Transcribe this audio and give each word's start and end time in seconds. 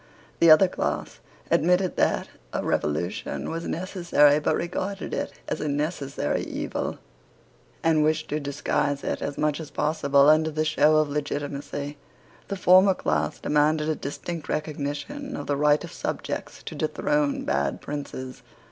The 0.39 0.49
other 0.49 0.67
class 0.67 1.19
admitted 1.51 1.95
that 1.95 2.27
a 2.53 2.63
revolution 2.65 3.51
was 3.51 3.67
necessary, 3.67 4.39
but 4.39 4.55
regarded 4.55 5.13
it 5.13 5.31
as 5.47 5.61
a 5.61 5.67
necessary 5.67 6.41
evil, 6.41 6.97
and 7.83 8.03
wished 8.03 8.27
to 8.29 8.39
disguise 8.39 9.03
it, 9.03 9.21
as 9.21 9.37
much 9.37 9.59
as 9.59 9.69
possible, 9.69 10.27
under 10.27 10.49
the 10.49 10.65
show 10.65 10.95
of 10.95 11.09
legitimacy. 11.09 11.99
The 12.47 12.55
former 12.57 12.95
class 12.95 13.37
demanded 13.39 13.89
a 13.89 13.95
distinct 13.95 14.49
recognition 14.49 15.35
of 15.35 15.45
the 15.45 15.55
right 15.55 15.83
of 15.83 15.93
subjects 15.93 16.63
to 16.63 16.73
dethrone 16.73 17.45
bad 17.45 17.79
princes. 17.79 18.41